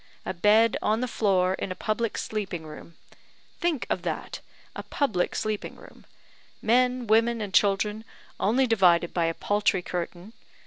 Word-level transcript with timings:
A 0.25 0.33
bed 0.33 0.77
on 0.81 0.99
the 0.99 1.07
floor 1.07 1.53
in 1.53 1.71
a 1.71 1.75
public 1.75 2.17
sleeping 2.17 2.65
room! 2.65 2.95
Think 3.59 3.85
of 3.87 4.01
that; 4.01 4.39
a 4.75 4.81
public 4.81 5.35
sleeping 5.35 5.75
room! 5.75 6.05
men, 6.59 7.05
women, 7.05 7.39
and 7.39 7.53
children, 7.53 8.03
only 8.39 8.65
divided 8.65 9.13
by 9.13 9.25
a 9.25 9.35
paltry 9.35 9.83
curtain. 9.83 10.33